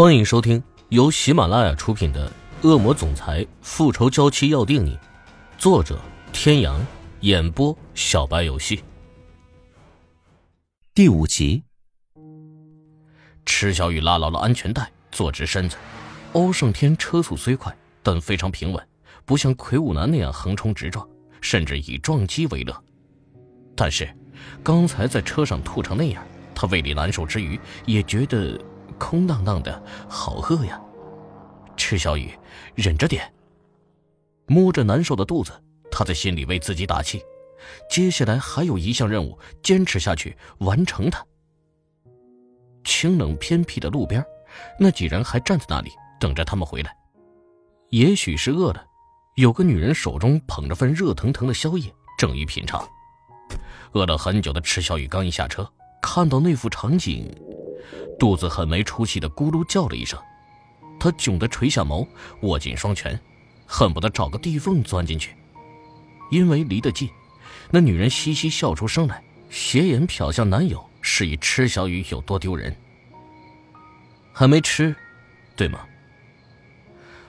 [0.00, 2.32] 欢迎收听由喜马拉雅出品的
[2.66, 4.96] 《恶魔总裁复仇娇妻要定你》，
[5.58, 6.00] 作者：
[6.32, 6.80] 天阳，
[7.20, 8.82] 演播：小白游戏。
[10.94, 11.62] 第五集，
[13.44, 15.76] 池小雨拉牢了安全带，坐直身子。
[16.32, 18.88] 欧胜天车速虽快，但非常平稳，
[19.26, 21.06] 不像魁梧男那样横冲直撞，
[21.42, 22.74] 甚至以撞击为乐。
[23.76, 24.08] 但是，
[24.62, 28.58] 刚才在车上吐成那样，他胃里难受之余，也觉得。
[28.98, 30.80] 空荡荡的，好饿呀！
[31.76, 32.30] 池小雨，
[32.74, 33.32] 忍着点。
[34.46, 35.52] 摸着难受的肚子，
[35.90, 37.22] 他在心里为自己打气。
[37.90, 41.24] 接下来还有一项任务，坚持下去，完成它。
[42.84, 44.24] 清冷偏僻的路边，
[44.78, 46.96] 那几人还站在那里等着他们回来。
[47.90, 48.84] 也许是饿了，
[49.36, 52.82] 有个女人手中捧着份热腾腾的宵夜，正欲品尝。
[53.92, 55.70] 饿了很久的池小雨刚一下车，
[56.00, 57.30] 看到那幅场景。
[58.20, 60.20] 肚子很没出息的咕噜叫了一声，
[61.00, 62.06] 他窘得垂下眸，
[62.42, 63.18] 握紧双拳，
[63.66, 65.34] 恨不得找个地缝钻进去。
[66.30, 67.08] 因为离得近，
[67.70, 72.76] 那女人嘻嘻笑出声来，斜眼瞟向男友，示意吃小雨有多丢人。
[74.34, 74.94] 还没吃，
[75.56, 75.80] 对吗？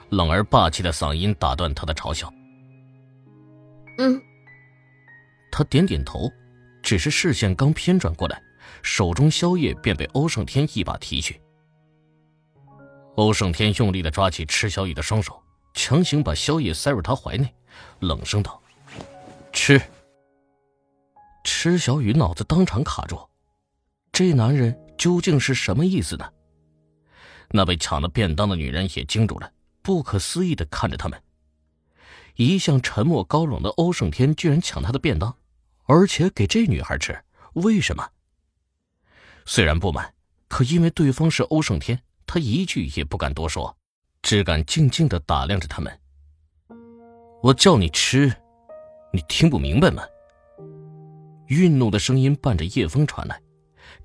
[0.09, 2.31] 冷而霸气的嗓音打断他的嘲笑。
[3.97, 4.21] 嗯。
[5.49, 6.29] 他点点头，
[6.83, 8.41] 只是视线刚偏转过来。
[8.81, 11.41] 手中宵夜便被欧胜天一把提去。
[13.15, 15.41] 欧胜天用力的抓起池小雨的双手，
[15.73, 17.53] 强行把宵夜塞入他怀内，
[17.99, 18.61] 冷声道
[19.51, 19.81] ：“吃。”
[21.43, 23.19] 池小雨脑子当场卡住，
[24.11, 26.31] 这男人究竟是什么意思呢？
[27.49, 29.51] 那被抢了便当的女人也惊住了，
[29.81, 31.21] 不可思议的看着他们。
[32.35, 35.35] 一向沉默高冷的欧胜天居然抢他的便当，
[35.83, 37.21] 而且给这女孩吃，
[37.53, 38.07] 为什么？
[39.53, 40.13] 虽然不满，
[40.47, 43.75] 可因为对方是欧胜天，他一句也不敢多说，
[44.21, 45.99] 只敢静静的打量着他们。
[47.43, 48.33] 我叫你吃，
[49.11, 50.03] 你听不明白吗？
[51.49, 53.41] 愠怒的声音伴着夜风传来，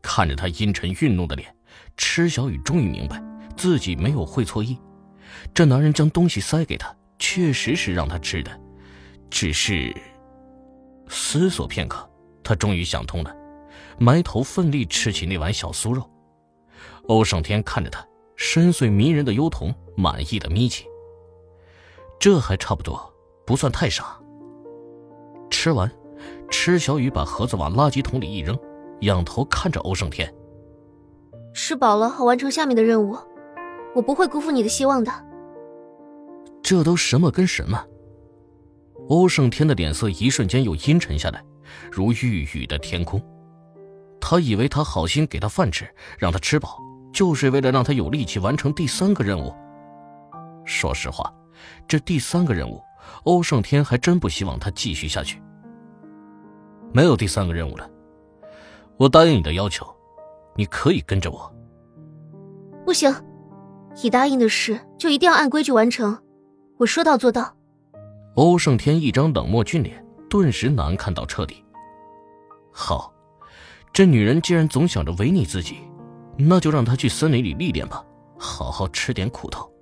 [0.02, 1.54] 看着他阴沉愠怒的脸，
[1.96, 3.22] 池小雨终于明白
[3.56, 4.76] 自己没有会错意，
[5.54, 8.50] 这男人将东西塞给他，确实是让他吃的，
[9.30, 9.94] 只是
[11.08, 12.10] 思索片刻，
[12.42, 13.32] 他终于想通了。
[13.98, 16.02] 埋头奋力吃起那碗小酥肉，
[17.08, 20.86] 欧胜天看着他深邃迷人的幽瞳，满意的眯起。
[22.18, 23.12] 这还差不多，
[23.46, 24.18] 不算太傻。
[25.50, 25.90] 吃完，
[26.50, 28.58] 池小雨把盒子往垃圾桶里一扔，
[29.00, 30.32] 仰头看着欧胜天
[31.54, 33.16] ：“吃饱了，好完成下面的任务，
[33.94, 35.12] 我不会辜负你的希望的。”
[36.62, 37.84] 这都什么跟什么？
[39.08, 41.42] 欧胜天的脸色一瞬间又阴沉下来，
[41.92, 43.22] 如欲雨的天空。
[44.28, 45.88] 他以为他好心给他饭吃，
[46.18, 46.80] 让他吃饱，
[47.12, 49.54] 就是为了让他有力气完成第三个任务。
[50.64, 51.32] 说实话，
[51.86, 52.82] 这第三个任务，
[53.22, 55.40] 欧胜天还真不希望他继续下去。
[56.92, 57.88] 没有第三个任务了，
[58.96, 59.86] 我答应你的要求，
[60.56, 61.54] 你可以跟着我。
[62.84, 63.14] 不行，
[64.02, 66.20] 你答应的事就一定要按规矩完成，
[66.78, 67.54] 我说到做到。
[68.34, 71.64] 欧胜天一张冷漠俊脸顿时难看到彻底。
[72.72, 73.12] 好。
[73.96, 75.78] 这女人既然总想着违逆自己，
[76.36, 78.04] 那就让她去森林里历练吧，
[78.38, 79.72] 好好吃点苦头。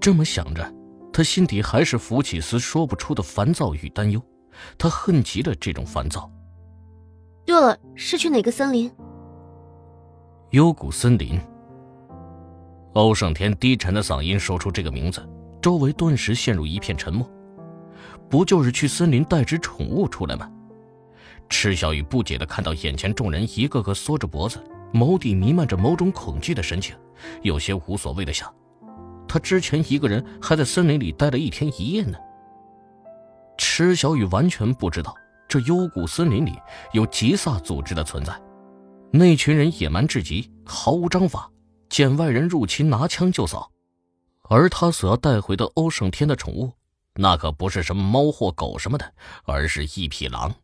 [0.00, 0.74] 这么想着，
[1.12, 4.18] 他心底还是浮起丝说不出的烦躁与担忧。
[4.78, 6.32] 他恨极了这种烦躁。
[7.44, 8.90] 对了，是去哪个森林？
[10.52, 11.38] 幽谷森林。
[12.94, 15.22] 欧胜天低沉的嗓音说出这个名字，
[15.60, 17.30] 周围顿时陷入一片沉默。
[18.30, 20.50] 不就是去森林带只宠物出来吗？
[21.48, 24.62] 池小雨不解地看到眼前众人一个个缩着脖子，
[24.92, 26.96] 眸底弥漫着某种恐惧的神情，
[27.42, 28.52] 有些无所谓的想：
[29.28, 32.18] 他之前一个人还在森林里待了一天一夜呢。
[33.58, 35.14] 池小雨完全不知道
[35.48, 36.52] 这幽谷森林里
[36.92, 38.38] 有吉萨组织的存在，
[39.10, 41.50] 那群人野蛮至极，毫无章法，
[41.88, 43.70] 见外人入侵拿枪就扫。
[44.48, 46.72] 而他所要带回的欧胜天的宠物，
[47.14, 49.12] 那可不是什么猫或狗什么的，
[49.44, 50.54] 而是一匹狼。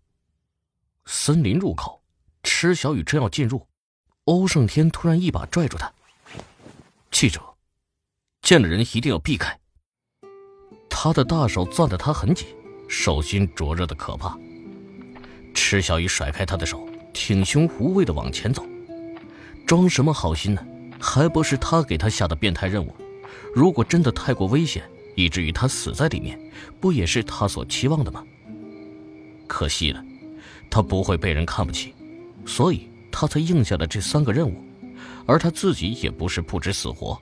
[1.24, 2.02] 森林入口，
[2.42, 3.64] 池小雨正要进入，
[4.24, 5.92] 欧胜天突然一把拽住他。
[7.12, 7.40] 记住，
[8.40, 9.56] 见了人一定要避开。
[10.90, 12.48] 他的大手攥得他很紧，
[12.88, 14.36] 手心灼热的可怕。
[15.54, 18.66] 池小雨甩开他的手，挺胸无畏的往前走。
[19.64, 20.66] 装什么好心呢？
[21.00, 22.92] 还不是他给他下的变态任务。
[23.54, 26.36] 如果真的太过危险，以至于他死在里面，
[26.80, 28.26] 不也是他所期望的吗？
[29.46, 30.04] 可惜了。
[30.72, 31.94] 他不会被人看不起，
[32.46, 34.54] 所以他才应下了这三个任务，
[35.26, 37.20] 而他自己也不是不知死活，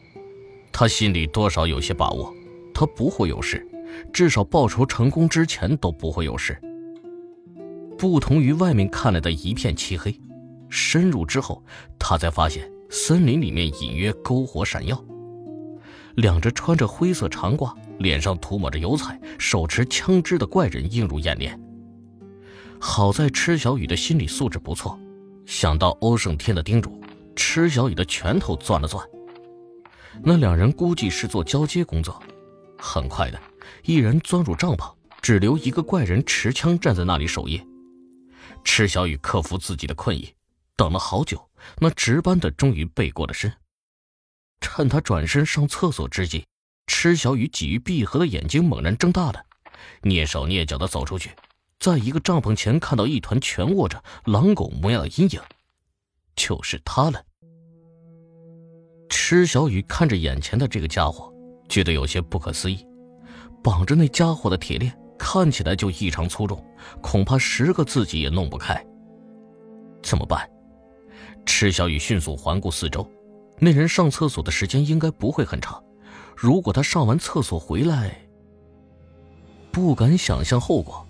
[0.71, 2.33] 他心里多少有些把握，
[2.73, 3.67] 他不会有事，
[4.13, 6.57] 至少报仇成功之前都不会有事。
[7.99, 10.17] 不同于外面看来的一片漆黑，
[10.69, 11.61] 深入之后，
[11.99, 15.05] 他才发现森林里面隐约篝火闪耀，
[16.15, 21.61] 两只穿着灰色长褂、脸上涂抹着油彩、手持枪支的怪人映入眼帘。
[22.81, 24.99] 好在池小雨的心理素质不错，
[25.47, 26.99] 想到欧胜天的叮嘱，
[27.37, 29.07] 池小雨的拳头攥了攥。
[30.25, 32.21] 那两人估计是做交接工作，
[32.79, 33.41] 很快的，
[33.85, 37.65] 一人钻入帐篷，只留一个怪人持枪站在那里守夜。
[38.65, 40.35] 池小雨克服自己的困意，
[40.75, 43.53] 等了好久，那值班的终于背过了身。
[44.63, 46.47] 趁他转身上厕所之际，
[46.87, 49.45] 池小雨急于闭合的眼睛猛然睁大了，
[50.03, 51.31] 蹑手蹑脚的走出去。
[51.81, 55.41] 在一个帐篷前看到一团蜷卧着狼狗模样的阴影，
[56.37, 57.25] 就是他了。
[59.09, 61.33] 池小雨看着眼前的这个家伙，
[61.71, 62.87] 觉得有些不可思议。
[63.63, 66.63] 绑着那家伙的铁链看起来就异常粗重，
[67.01, 68.85] 恐怕十个自己也弄不开。
[70.03, 70.49] 怎么办？
[71.47, 73.11] 池小雨迅速环顾四周，
[73.59, 75.83] 那人上厕所的时间应该不会很长。
[76.37, 78.21] 如果他上完厕所回来，
[79.73, 81.07] 不敢想象后果。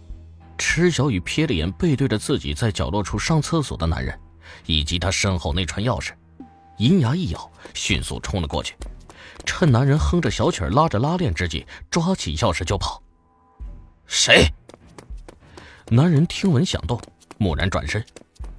[0.73, 4.17] 池小雨瞥了眼背对着自己在角落处上厕所的男人，
[4.67, 6.13] 以及他身后那串钥匙，
[6.79, 8.77] 银牙一咬，迅速冲了过去，
[9.45, 13.03] 趁男人哼着小曲拉着拉链之际，抓起钥匙就跑。
[14.07, 14.47] 谁？
[15.89, 17.01] 男人听闻响动，
[17.39, 18.07] 蓦然转身，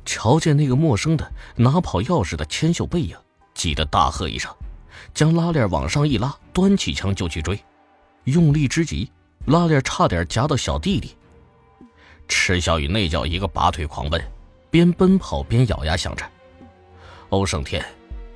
[0.05, 3.15] 瞧见那个陌生的拿跑钥匙的纤秀背影，
[3.53, 4.53] 急得大喝一声，
[5.13, 7.57] 将拉链往上一拉，端起枪就去追，
[8.25, 9.09] 用力之极，
[9.45, 11.15] 拉链差点夹到小弟弟。
[12.31, 14.19] 池小雨那叫一个拔腿狂奔，
[14.69, 16.25] 边奔跑边咬牙想着
[17.27, 17.85] ：“欧胜天，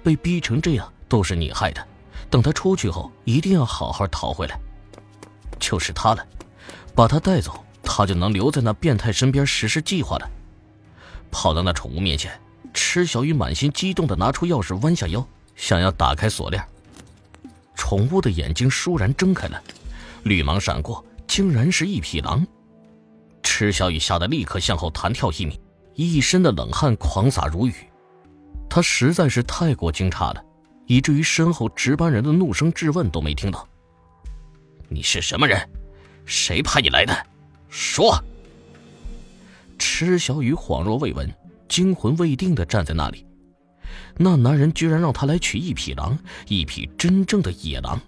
[0.04, 1.82] 被逼成这样都是你害的。
[2.30, 4.60] 等他出去后，一定要好好讨回来。
[5.60, 6.28] 就是他了，
[6.94, 10.30] 把他带走，他就能留在那变态身边实施计划了。”
[11.32, 12.38] 跑到那宠物面前，
[12.74, 15.26] 池小雨满心激动地拿出钥匙，弯下腰
[15.56, 16.62] 想要打开锁链。
[17.76, 19.64] 宠物的眼睛倏然睁开了，
[20.24, 22.46] 绿芒闪过，竟然是一匹狼。
[23.57, 25.57] 池小雨吓得立刻向后弹跳一米，
[25.94, 27.74] 一身的冷汗狂洒如雨。
[28.69, 30.44] 他实在是太过惊诧了，
[30.88, 33.66] 以至于身后值班人的怒声质问都没听到。
[34.90, 35.57] 你是什么人？
[36.25, 37.16] 谁派你来的？
[37.69, 38.22] 说！
[39.80, 41.34] 池小雨恍若未闻，
[41.69, 43.25] 惊魂未定的站在那里。
[44.18, 46.19] 那男人居然让他来取一匹狼，
[46.50, 48.01] 一匹真正的野狼，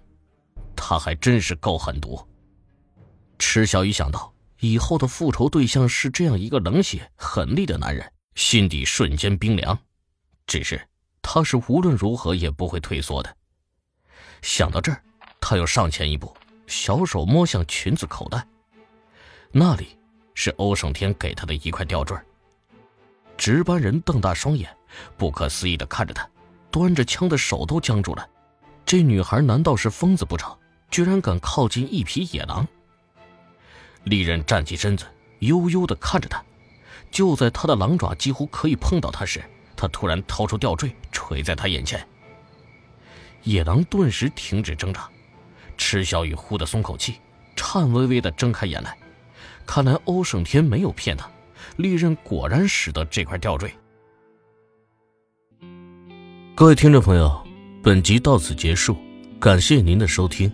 [0.75, 2.19] 他还真是够狠毒。
[3.39, 4.33] 池小雨想到。
[4.59, 9.77] 以后的复仇对象是这样一个冷血狠厉的男人，心底瞬间冰凉。
[10.45, 10.81] 只是
[11.21, 13.35] 他是无论如何也不会退缩的。
[14.41, 15.01] 想到这儿，
[15.39, 16.35] 他又上前一步，
[16.67, 18.47] 小手摸向裙子口袋，
[19.51, 19.97] 那里
[20.33, 22.17] 是欧胜天给他的一块吊坠。
[23.37, 24.75] 值班人瞪大双眼，
[25.17, 26.27] 不可思议的看着他，
[26.71, 28.27] 端着枪的手都僵住了。
[28.85, 30.57] 这女孩难道是疯子不成？
[30.89, 32.65] 居然敢靠近一匹野狼！
[34.07, 35.05] 利刃站起身子，
[35.39, 36.43] 悠悠地看着他。
[37.11, 39.41] 就在他的狼爪几乎可以碰到他时，
[39.75, 42.05] 他突然掏出吊坠，垂在他眼前。
[43.43, 45.07] 野狼顿时停止挣扎，
[45.77, 47.15] 池小雨忽地松口气，
[47.55, 48.97] 颤巍巍地睁开眼来。
[49.65, 51.29] 看来欧胜天没有骗他，
[51.77, 53.73] 利刃果然使得这块吊坠。
[56.55, 57.45] 各位听众朋友，
[57.83, 58.97] 本集到此结束，
[59.39, 60.51] 感谢您的收听。